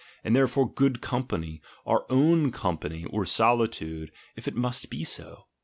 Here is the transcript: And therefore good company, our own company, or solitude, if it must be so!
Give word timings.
And 0.23 0.35
therefore 0.35 0.67
good 0.67 0.99
company, 0.99 1.61
our 1.85 2.07
own 2.09 2.49
company, 2.51 3.05
or 3.11 3.23
solitude, 3.23 4.11
if 4.35 4.47
it 4.47 4.55
must 4.55 4.89
be 4.89 5.03
so! 5.03 5.45